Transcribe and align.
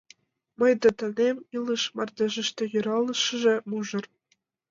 Мый 0.59 0.73
да 0.81 0.89
таҥем— 0.97 1.37
илыш 1.55 1.83
мардежыште 1.95 2.63
юарлыше 2.77 3.53
мужыр. 3.69 4.05